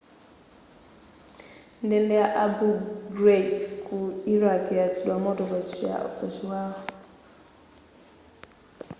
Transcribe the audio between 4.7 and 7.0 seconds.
yayatsidwa moto pa chiwawa